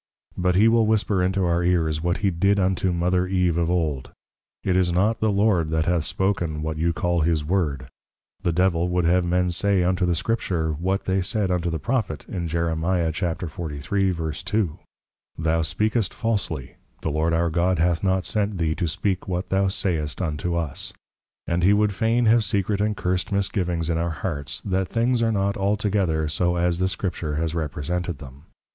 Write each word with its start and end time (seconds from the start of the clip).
_But 0.41 0.55
he 0.55 0.67
will 0.67 0.87
whisper 0.87 1.21
into 1.21 1.45
our 1.45 1.63
Ears, 1.63 2.01
what 2.01 2.17
he 2.25 2.31
did 2.31 2.59
unto 2.59 2.87
our 2.87 2.93
Mother 2.95 3.27
Eve 3.27 3.55
of 3.55 3.69
old, 3.69 4.11
It 4.63 4.75
is 4.75 4.91
not 4.91 5.19
the 5.19 5.31
Lord 5.31 5.69
that 5.69 5.85
hath 5.85 6.05
spoken 6.05 6.63
what 6.63 6.79
you 6.79 6.91
call 6.91 7.21
his 7.21 7.45
Word. 7.45 7.87
The 8.41 8.51
Devil 8.51 8.89
would 8.89 9.05
have 9.05 9.23
men 9.23 9.51
say 9.51 9.83
unto 9.83 10.07
the 10.07 10.15
Scripture, 10.15 10.73
what 10.73 11.05
they 11.05 11.21
said 11.21 11.51
unto 11.51 11.69
the 11.69 11.77
Prophet, 11.77 12.25
in 12.27 12.47
Jer. 12.47 12.69
43.2. 12.75 14.79
Thou 15.37 15.61
speakest 15.61 16.15
falsely; 16.15 16.77
the 17.03 17.11
Lord 17.11 17.31
our 17.31 17.51
God 17.51 17.77
hath 17.77 18.03
not 18.03 18.25
sent 18.25 18.57
thee 18.57 18.73
to 18.73 18.87
speak 18.87 19.27
what 19.27 19.49
thou 19.49 19.67
sayst 19.67 20.19
unto 20.19 20.55
us; 20.55 20.93
& 21.25 21.59
he 21.61 21.73
would 21.73 21.93
fain 21.93 22.25
have 22.25 22.43
secret 22.43 22.81
& 22.97 22.97
cursed 22.97 23.31
Misgivings 23.31 23.87
in 23.87 23.99
our 23.99 24.09
hearts, 24.09 24.61
_that 24.61 24.87
things 24.87 25.21
are 25.21 25.31
not 25.31 25.55
altogether 25.55 26.27
so 26.27 26.55
as 26.55 26.79
the 26.79 26.87
Scripture 26.89 27.35
has 27.35 27.53
represented 27.53 28.17
them. 28.17 28.45